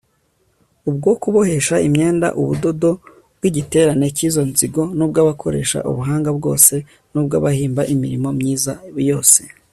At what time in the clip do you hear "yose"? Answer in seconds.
9.09-9.41